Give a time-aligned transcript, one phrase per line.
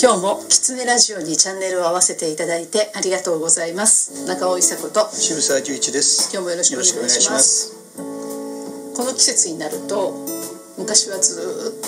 [0.00, 4.26] 今日もキツネラジオにチャンネルを合わせていただいてありがとうございます。
[4.26, 5.08] 中尾伊佐子と。
[5.12, 6.30] 渋沢十一です。
[6.32, 7.72] 今日もよろしくお願いします。
[8.96, 10.12] この季節になると
[10.78, 11.78] 昔はず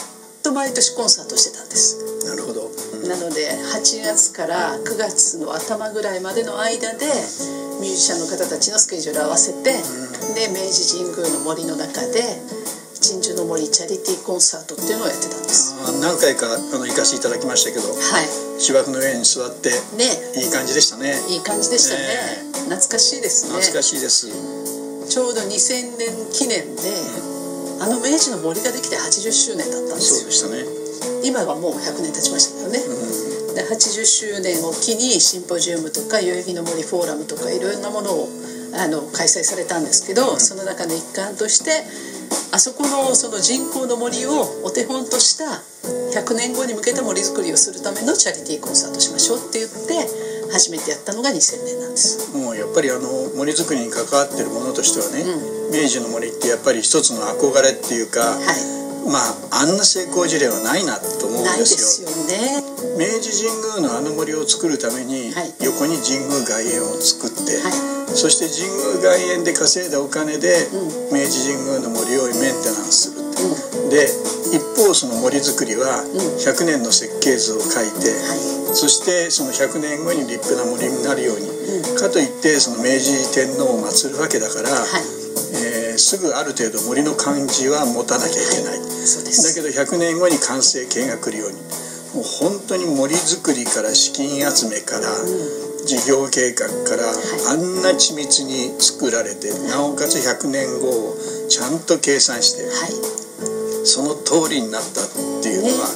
[0.40, 2.26] っと毎年コンサートしてたんです。
[2.26, 7.06] なるほど、うん、なので8月から9月の頭ぐらいまでの間で
[7.80, 12.22] ミュージシャンの方たちのスケジュールを合わせて、うん、で明治神宮の森の中で
[13.36, 15.76] の森チャリティーコンサートっていうのをやってたんです。
[16.00, 18.26] 何回かあの行かせていただきましたけど、はい、
[18.58, 20.08] 芝生の上に座ってね。
[20.40, 21.14] いい感じでしたね。
[21.28, 22.02] いい感じでしたね、
[22.56, 23.60] えー、懐かしいですね。
[23.60, 24.26] 懐かしいです。
[25.06, 26.82] ちょうど2000年記念で、
[27.76, 30.32] うん、あの明治の森ができて80周年だったんですよ。
[30.32, 30.86] そうでしたね。
[31.22, 38.28] 今はもう100年経ちましたけどね、うん、で80周年を機にシンポジウムとか代々木の森フォーラムとかいろんなものを
[38.78, 41.82] あの開催されたんですけど、うん、その中の一環として
[42.52, 45.62] あそこのその人工の森をお手本とした
[46.16, 50.08] 100年後に向けた森づくりをするためのチャリティーコンサートしましょうって言って
[50.52, 59.20] 初めてやったのが2000年なんですもうやっぱりあの森づくりに関わってるものとしてはね、うん、明治の森ってやっぱり一つの憧れっていうか、はい、ま
[59.52, 62.08] ああんな成功事例はないなと思うんですよ。
[62.08, 62.75] ないですよね。
[62.96, 65.28] 明治神宮のあの森を作るために、
[65.60, 74.08] 横に神宮外苑を作って、はい、そして神宮外苑で稼いだお金で、うん、明治神宮の森をメンテナンスするって、うん、で
[74.56, 76.00] 一方その森づくりは
[76.40, 81.52] 100年の設計図を書いて、うん、そしてその100年後に立派な森になるように、
[82.00, 85.16] かといってその明治天皇を祀るわけだから、はい。
[85.46, 88.88] えー、すぐある程度森の感じは持たなきゃいけない、だ
[89.54, 91.60] けど100年後に完成形が来るように。
[92.14, 95.08] もう本当に森づくりから資金集めから、
[95.86, 97.12] 事業計画から
[97.52, 101.16] あんな緻密に作られてなおかつ100年後を
[101.48, 102.66] ちゃんと計算して、
[103.84, 105.04] その通りになったっ
[105.42, 105.86] ていうのは、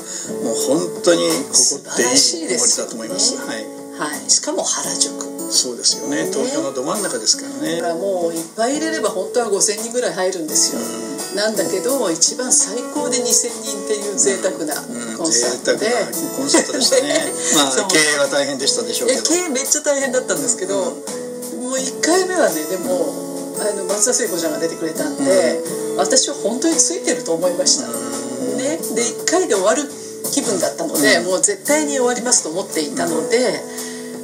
[0.45, 3.37] もう本当に誇っていい森だと思います。
[3.37, 3.81] はい。
[3.99, 5.29] はい、しかも原宿。
[5.51, 6.31] そうですよね。
[6.31, 7.83] 東京のど真ん中ですからね。
[7.99, 14.75] もういっぱい入れれば本当は5,000人ぐらい入るんですよ、うん、なんだけど一番最高で2,000人っていう贅沢な
[15.17, 17.33] コンサートで、うんうん、コンサートでしたね。
[17.55, 19.23] まあ経営は大変でしたでしょうけど。
[19.23, 25.63] 経営めっちゃ大変だったんですけど、もう1回目はねでもあの松田聖子ちゃんが出てくれたんで、
[25.97, 29.85] 私は本当についてると思いました、ね、で1回で終わる
[30.33, 33.63] 気分だったので、もう絶対に終わりますと思っていたので、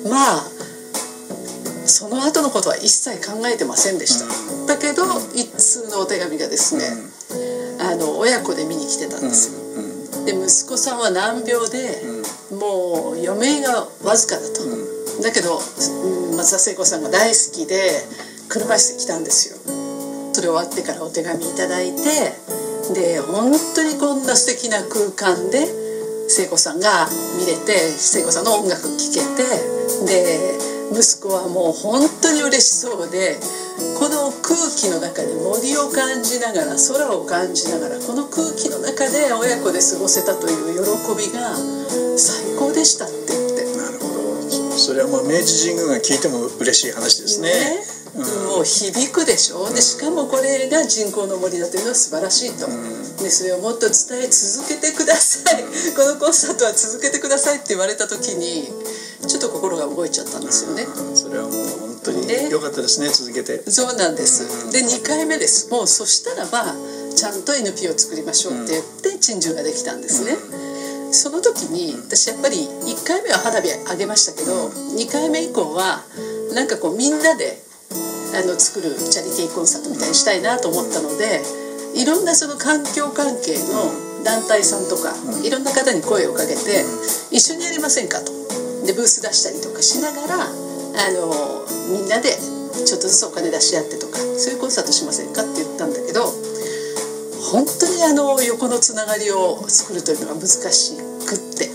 [0.08, 0.55] まあ
[1.88, 5.04] その後のことは一切考えてませんでした、うん、だけど
[5.34, 6.84] 一通のお手紙がですね、
[7.80, 9.82] うん、あの親子で見に来てたんですよ、
[10.18, 12.02] うん、で息子さんは難病で、
[12.52, 15.56] もう余命がわずかだと、だけど
[16.36, 17.90] 松田聖子さんが大好きで
[18.48, 19.56] 車椅子で来たんですよ。
[20.32, 22.36] それ終わってからお手紙頂いて
[22.92, 25.64] で本当にこんな素敵な空間で
[26.28, 27.08] 聖子さんが
[27.40, 29.42] 見れて聖子さんの音楽聴けて
[30.04, 30.55] で
[30.92, 33.38] 息子はもう本当に嬉しそうで
[33.98, 41.56] この空気の中で森を感じながら空を感じながらこの空気の中で親子で過ごせたという喜びが
[42.16, 43.76] 最高でしたって言って。
[43.76, 44.76] なるほど。
[44.76, 47.50] それはもう明治神宮が聞いても嬉しい話ですね。
[47.50, 47.96] ね。
[48.16, 49.68] うん、もう響くでしょ。
[49.68, 58.72] でしかもこれが人工の森だというのは素晴らしいと、うん、でそれをもっと伝え続けてください、うん、このコンサートは続けてくださいって言われた時に
[59.26, 60.86] ちょっと心が動いちゃったんですよね。
[61.14, 63.68] それはもう本当に良かったですね、続けて。
[63.70, 64.70] そうなんです。
[64.72, 65.70] で2回目です。
[65.70, 66.74] もうそしたらば
[67.14, 70.36] ちゃんと NPO を作りましょうって言って珍獣ができたんですね。
[71.12, 76.04] その時に私やっぱり1回目は花火あげましたけど2回目以降は
[76.54, 77.62] なんかこうみんなで
[78.34, 81.40] あの作るチャリティーコンサートみたいにしたいなと思ったので
[81.94, 86.84] いろんなその環境関係の団体さんとかいろんな方に声をかけて
[87.30, 88.32] 一緒にやりませんかと
[88.86, 90.48] でブース出したりとかしながらあ
[91.12, 92.30] のみんなで
[92.86, 96.24] ちょっとずつお金出し合ってとかそういうコンサートしませんかって言ったんだけど
[97.50, 100.96] 本当にあの横のつながりを作るというのが難し
[101.26, 101.70] くって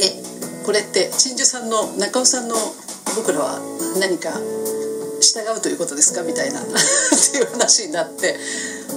[0.00, 0.22] え
[0.64, 2.54] これって鎮守さんの中尾さんの
[3.16, 3.60] 僕らは
[4.00, 4.30] 何か
[5.20, 6.22] 従うということですか？
[6.22, 8.36] みたいな っていう話になって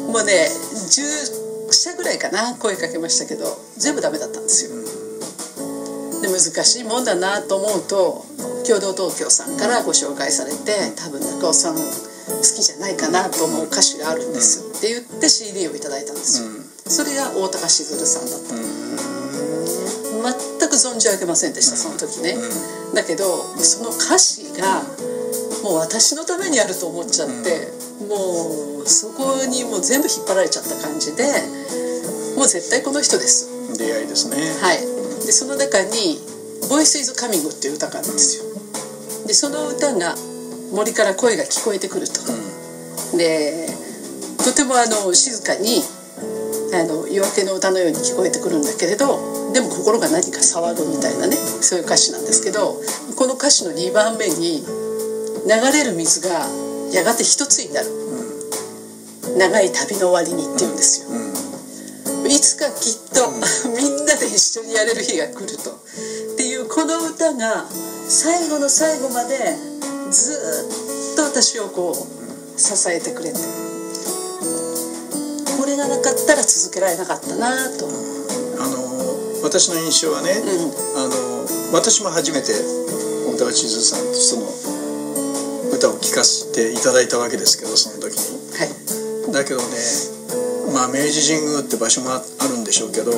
[0.07, 0.51] もうね
[0.89, 4.71] 10社ぐらいかな声かけましたけど全部ダメだったんですよ。
[6.31, 8.25] で難しいもんだなと思うと
[8.67, 11.81] 共同東京さんからご紹介されて多分中尾さん好
[12.41, 16.49] きじゃないかなと思う歌詞があるんです、って言って CD をいただいたんですよ、
[16.85, 18.53] それが大高しずるさんだった。
[20.59, 22.37] 全く存じ上げませんでしたその時ね、
[22.93, 23.25] だけど
[23.57, 24.83] その歌詞が
[25.63, 27.73] もう私のためにあると思っちゃって、
[28.07, 31.23] もうそこにもう全部引っ張られちゃった感じで
[32.37, 33.49] もう絶対この人です。
[33.75, 34.37] 出会いですね。
[34.61, 36.21] はいでその中に
[36.69, 38.43] 「ボイス・イズ・カミング」っていう歌があるんですよ。
[39.27, 40.15] でその歌が
[40.71, 42.21] 森から声が聞こえてくると、
[43.17, 43.69] で
[44.43, 45.83] とてもあの静かに
[46.73, 52.77] あの夜明けの歌のように聞こえてくるんだけれどでも心が何か騒ぐみたいなねそういう歌詞なんですけど
[53.15, 56.45] この歌詞の2番目に流れる水が
[56.93, 61.18] やがて一つになる、うん、長い旅の終わりにって言うんですよ、うん、
[62.29, 65.73] いつかきっと、うん、みんなで一緒にやれる日が来ると。
[65.73, 67.65] っていうこの歌が
[68.07, 69.35] 最後の最後まで
[70.11, 70.37] ず
[71.13, 73.39] っと私をこう支えてくれて。
[75.57, 77.89] これがなかったら続けられなかったなと。
[78.61, 80.31] あの私の印象はね、
[80.95, 82.53] あの私も初めて
[83.25, 84.45] 大高千鶴さんとその
[85.73, 90.18] 歌を聴かせていただいたわけですけどその時に、はい、だけどね
[90.73, 93.11] まあ明治神宮って場所もあるんでしょうけど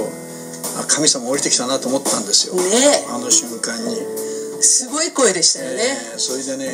[0.88, 2.62] 神様降りてきたなと思ったんですよ、ね、
[3.10, 4.32] あの瞬間に。
[4.62, 5.82] すごい声でしたよね、
[6.14, 6.72] えー、それでね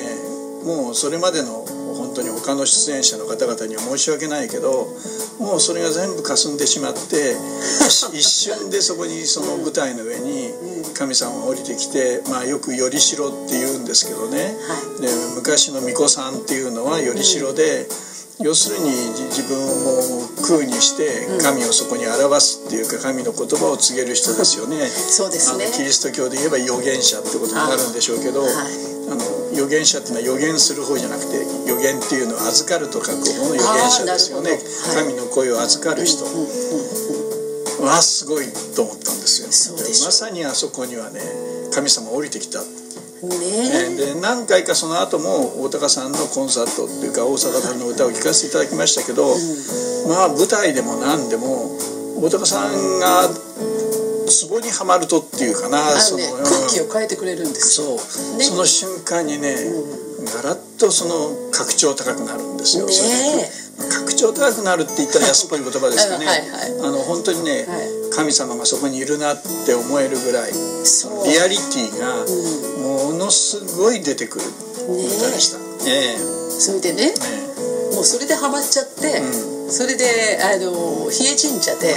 [0.65, 1.63] もうそれまでの
[1.95, 4.87] 本当に他の出演者の方々には申し訳ないけど
[5.39, 7.37] もうそれが全部霞んでしまって
[8.11, 10.53] 一瞬でそこにその舞台の上に
[10.93, 12.99] 神様が降りてきて、まあ、よく頼代っ
[13.47, 17.87] て言うんですけどね、はい、で昔の巫女さんっていうのは頼代で、
[18.39, 18.93] 要するに
[19.33, 24.85] 自分を空にして神をそこに表すっていうか神の言葉を告げる人ですよね。
[24.85, 28.53] そうですねキリスト教で言えば預言者ってことになるんでしょうけど、はい、
[29.09, 29.25] あの
[29.57, 34.61] 預言者っていうのは預言する方じゃなくて預言っていうのは預かると書く方の預言者ですよね、はい、
[35.09, 36.21] 神の声を預かる人。
[37.81, 38.45] はすごい
[38.75, 39.49] と思ったんですよ。
[40.05, 41.21] まさにあそこにはね
[41.73, 42.61] 神様降りてきた。
[43.23, 51.77] ね、で何回かその後も大高さんのコンサートっていうか大阪さんの歌を聴かせていただきましたけど、うん、まあ舞台でも何でも
[52.21, 53.25] 大高さんが
[54.27, 59.55] ツボにはまるとっていうかな、ね、その空気を変えてくれるんですそう、ね、その瞬間にね、
[60.19, 62.91] うん、ガラッとその格調高くなるんですよ、ね、
[64.17, 66.25] 格調高くなるって言ったら安っぽい言葉ですかね。
[66.25, 66.41] はい、
[66.81, 72.25] あの本当にね、はい、神様がそこにいるなって思えるぐらいリアリティが
[72.81, 74.45] ものすごい出てくる
[74.89, 76.17] 歌でした、ね、
[76.49, 77.13] それでね、
[77.93, 81.93] もうそれでハマっちゃって、うん、それであの比叡神社で、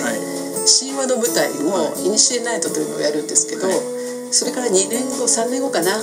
[0.68, 3.66] 神話の舞台を「イニシエナイト」というのをやるんですけど、
[4.30, 5.96] それから2年後3年後かな、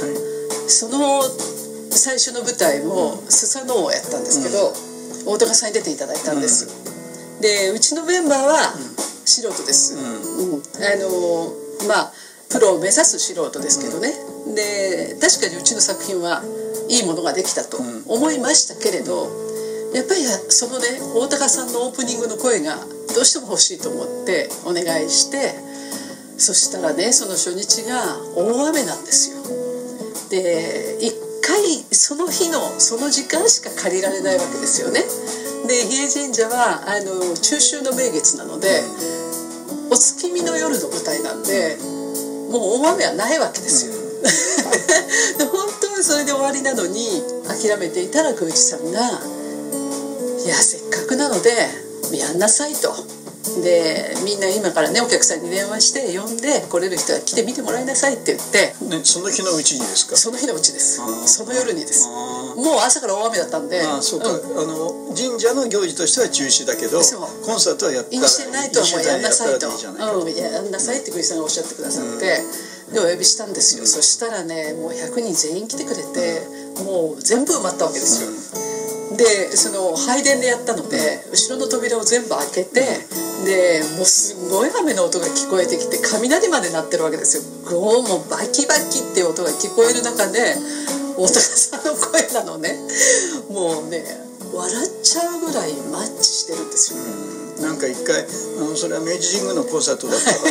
[0.68, 1.22] その
[1.92, 4.74] 最初の舞台もスサノオをやったんですけど、
[5.28, 6.68] 大高さんに出ていただいたんです、
[7.42, 8.74] でうちのメンバーは
[9.26, 10.64] 素人です、うん。
[10.82, 12.14] あのまあ
[12.50, 14.14] プロを目指す素人ですけどね、
[14.56, 16.42] で確かにうちの作品は
[16.90, 17.78] いいものができたと
[18.08, 19.28] 思いましたけれど、
[19.94, 22.78] やっぱりそのね大高さんのオープニングの声が
[23.14, 25.56] どうしても欲しいと思ってお願いして
[26.38, 29.44] そしたらねその初日が大雨なんですよ。
[30.30, 31.64] で一回
[31.96, 35.00] その日のその時間しか借りられないわけですよね
[35.68, 38.84] で比叡神社はあの中秋の名月なので
[39.90, 41.78] お月見の夜の舞台なんで
[42.52, 43.96] もう大雨はないわけですよ
[45.40, 49.00] で本当にそれで終わりなのに諦めていたら宮司さんが
[50.44, 51.70] 「いやせっかくなので
[52.12, 53.17] やんなさい」と。
[53.62, 60.16] でみんな今からねお客さんに電話して呼んで来れる人は来て見てもらいなさいって言って、ね、その日のうちにですか？
[60.16, 61.00] その日のうちです。
[61.28, 62.08] その夜にです。
[62.08, 63.82] もう朝から大雨だったんで。
[63.82, 67.00] あそうか、うん、あの神社の行事としては中止だけど
[67.46, 69.68] コンサートはやったらしてないとはもうやんなさいと。
[69.68, 70.36] うん。
[70.36, 72.42] やんなさいってクリスさんがおっしゃってくださって、
[72.90, 76.42] うん、でお呼びしたんですよ、うん、そしたらねもう100人全員来てくれて、
[76.84, 78.30] もう全部埋まったわけですよ、
[79.18, 82.82] でその拝殿でやったので後ろの扉を全部開けて
[83.46, 87.44] でもうすごい雨の音が聞こえてきて雷まで鳴ってるわけですよ。
[87.66, 90.56] ゴーもバキバキって音が聞こえる中で
[91.18, 92.78] 大高さんの声なのね。
[93.50, 94.06] もうね
[94.54, 98.26] 笑っちゃうぐらいマッチしてるんですよ、ね、なんか一回あ
[98.62, 100.50] のそれは明治神宮のコンサートだったか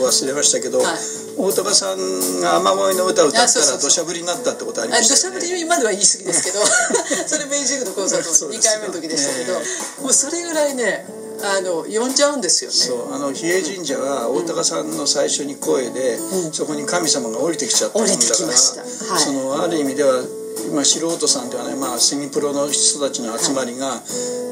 [0.00, 0.96] 忘れましたけど、はい、
[1.36, 5.36] 大高さんが雨乞いの歌を歌ったら土砂降りになったってことありましたね。
[5.36, 6.60] 土砂降りまでは言い過ぎですけど
[7.28, 9.54] それ明治神宮のコンサート2回目の時でしたけど、
[10.02, 11.06] もうそれぐらいね
[11.42, 12.76] あの呼んじゃうんですよね。
[12.76, 20.22] そうあの比叡神社は大高さんの最初に声で、うん、そこに神様が降りてきちゃったもんだから、はい、そのある意味では
[20.68, 24.02] 今素人さんではね、まあ、セミプロの人たちの集まりが、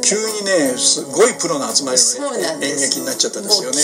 [0.01, 3.77] 急にねすごいプロの集まりの、ね、演劇になっちゃったんですよね。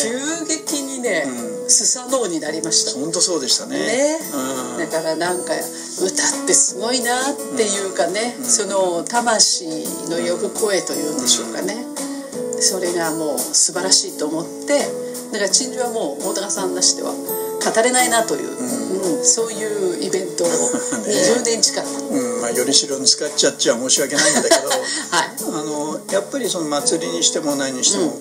[0.48, 2.98] 急激にね、うん、スサノオになりました。
[2.98, 3.76] 本当そうでしたね。
[3.76, 9.68] ね、うん、だからなんか歌ってすごいなっていうかね、うん、その魂
[10.08, 11.84] の呼ぶ声というんでしょうかね、
[12.60, 14.78] それがもう素晴らしいと思って
[15.32, 17.12] だから鎮守はもう大高さんなしでは
[17.70, 20.46] 語れないなという、うん、そういうイベントを
[21.04, 22.40] 20年近く、うん。
[22.42, 28.18] まあ、よりしろに使っちゃっちゃ申し訳ないんだけど、 はい、あのやっぱりその祭りにしても何にしても、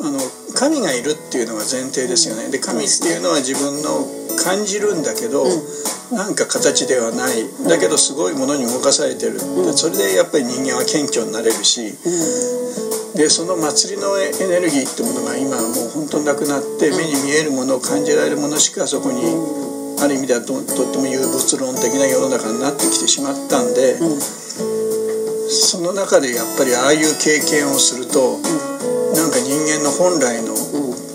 [0.00, 0.18] あの
[0.54, 2.50] 神がいるっていうのが前提ですよね。
[2.50, 4.06] で神っていうのは自分の
[4.42, 5.46] 感じるんだけど、う
[6.14, 7.46] ん、なんか形ではない。
[7.68, 19.22] だけどすごいものに動かされてる、うん、それでやっぱり人間は謙虚になれるし、うん、でその祭りのエネルギーってものが今はもう本当になくなって目に見えるものを感じられるものしかそこに
[20.02, 23.94] ある意味ではととっても有物論的な世の中になってきてしまったんで、
[25.48, 28.40] その中でやっぱりああいう経験をすると、
[29.14, 30.54] なんか人間の本来の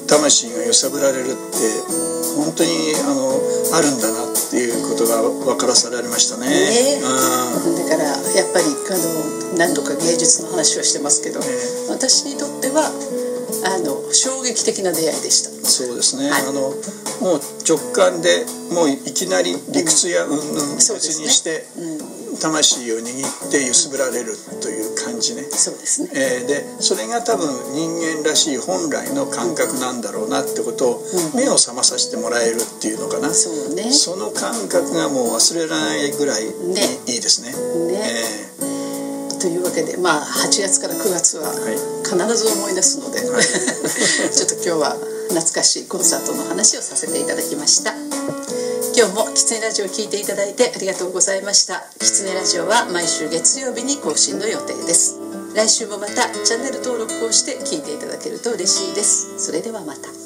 [0.08, 1.98] 魂が揺さぶられるって
[2.38, 2.70] 本当に
[3.01, 3.34] あの
[3.74, 6.48] あるんだなっていうことが分からされましたね。
[6.48, 7.01] ね。
[7.01, 11.46] だからやっぱりあの何度か芸術の話をしてますけど、ね、
[11.89, 12.94] 私にとっては
[13.66, 15.50] あの衝撃的な出会いでした。
[15.68, 16.72] そうですね、はい、あの
[17.20, 21.66] もう直感でもういきなり理屈やうんぬん別にして、
[22.39, 25.44] 魂を握って揺すぶられるという感じね。
[25.44, 31.03] そうですね、えー、でそれが多分人間らしい本来の感覚なんだろうなってことを
[31.36, 37.51] 目を覚まさせてもらえるっていうのかな、そうね、その感覚がもう忘れられないぐらいいい,、ですね。
[37.51, 37.58] ね。
[38.62, 41.51] えー、というわけでまあ8月から9月は
[42.03, 43.44] 必ず思い出すので、はい、
[44.32, 44.98] ちょっと今日は
[45.29, 48.37] 懐かしいコンサートの話をさせていただきました。
[48.98, 51.86] 今日もキツネラジオを聞いていただいてありがとうございました。
[52.00, 55.22] キツネラジオは毎週月曜日に更新の予定です。
[55.54, 59.38] 来週もまたチャンネル登録をして聞いていただけると嬉しいです。
[59.38, 60.16] それではまた。